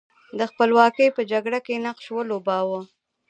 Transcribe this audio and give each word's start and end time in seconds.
د 0.37 0.39
خپلواکۍ 0.51 1.07
په 1.15 1.21
جګړه 1.31 1.59
کې 1.65 1.81
نقش 1.85 2.05
ولوباوه. 2.13 2.81